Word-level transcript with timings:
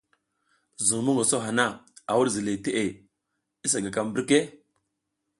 Zuŋ 0.87 1.01
mongoso 1.05 1.37
hana, 1.45 1.65
a 2.09 2.13
wuɗ 2.17 2.27
ziley 2.33 2.57
teʼe, 2.65 2.83
i 3.65 3.67
sa 3.71 3.77
gaka 3.83 4.01
mbirke. 4.07 4.37